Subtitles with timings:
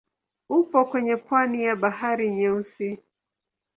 [0.49, 2.99] Upo kwenye pwani ya Bahari Nyeusi.